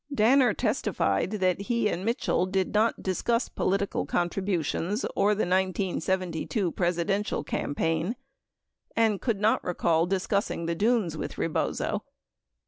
[0.11, 6.71] Danner testified that he and Mitchell did not discuss political con tributions or the 1972
[6.71, 8.15] Presidential campaign 25
[8.95, 12.03] and could not recall discussing the Dunes with Rebozo.